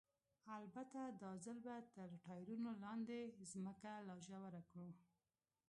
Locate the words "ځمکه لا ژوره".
3.51-4.61